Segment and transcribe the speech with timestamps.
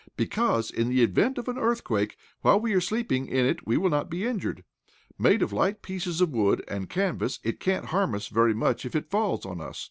[0.17, 3.91] "Because, in the event of an earthquake, while we are sleeping in it, we will
[3.91, 4.63] not be injured.
[5.19, 8.95] Made of light pieces of wood and canvas it can't harm us very much if
[8.95, 9.79] it falls on us."